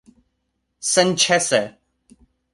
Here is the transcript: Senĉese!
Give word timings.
Senĉese! 0.91 1.61